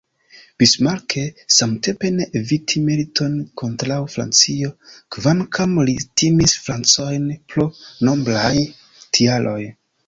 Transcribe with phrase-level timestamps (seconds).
[0.61, 1.15] Bismarck,
[1.55, 4.73] samtempe, ne eviti militon kontraŭ Francio,
[5.17, 7.71] kvankam li timis Francojn pro
[8.11, 8.55] nombraj
[8.95, 9.61] tialoj.